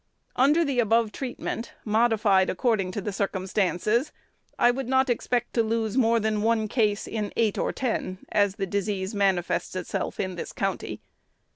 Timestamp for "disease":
8.65-9.13